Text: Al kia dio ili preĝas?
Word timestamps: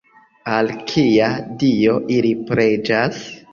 Al 0.55 0.71
kia 0.91 1.27
dio 1.65 2.01
ili 2.17 2.35
preĝas? 2.51 3.25